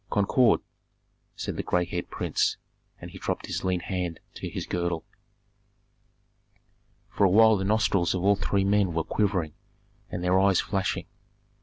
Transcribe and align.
Concord!" 0.09 0.61
said 1.35 1.57
the 1.57 1.61
gray 1.61 1.85
headed 1.85 2.09
prince; 2.09 2.57
and 2.99 3.11
he 3.11 3.19
dropped 3.19 3.45
his 3.45 3.63
lean 3.63 3.81
hand 3.81 4.19
to 4.33 4.49
his 4.49 4.65
girdle. 4.65 5.03
For 7.11 7.23
a 7.23 7.29
while 7.29 7.55
the 7.55 7.65
nostrils 7.65 8.15
of 8.15 8.23
all 8.23 8.35
three 8.35 8.63
men 8.65 8.93
were 8.93 9.03
quivering 9.03 9.53
and 10.09 10.23
their 10.23 10.39
eyes 10.39 10.59
flashing. 10.59 11.05